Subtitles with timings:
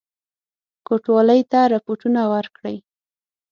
[0.87, 2.77] کوټوالی ته رپوټونه ورکړي.